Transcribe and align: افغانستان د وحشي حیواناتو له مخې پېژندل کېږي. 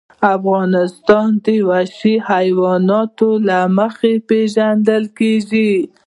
افغانستان 0.35 1.27
د 1.45 1.47
وحشي 1.69 2.15
حیواناتو 2.29 3.29
له 3.47 3.59
مخې 3.77 4.13
پېژندل 4.27 5.03
کېږي. 5.17 5.71